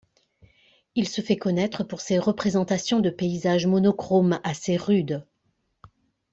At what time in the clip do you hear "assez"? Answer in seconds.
4.43-4.75